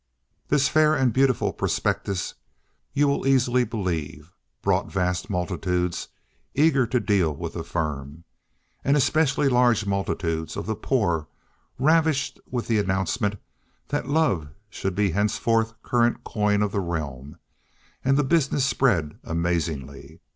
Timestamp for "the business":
18.17-18.65